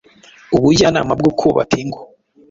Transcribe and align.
ubujyanama 0.55 1.13
bwo 1.19 1.31
kubaka 1.39 1.73
ingo 1.83 2.01